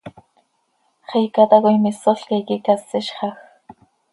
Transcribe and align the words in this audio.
¡Xiica 1.09 1.43
tacoi 1.49 1.77
mísolca 1.83 2.33
iiqui 2.37 2.57
cásizxaj! 2.65 3.35